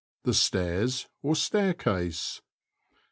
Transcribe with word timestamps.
—The 0.23 0.33
stairs 0.33 1.05
or 1.21 1.35
staircase. 1.35 2.41